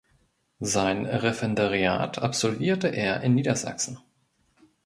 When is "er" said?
2.87-3.21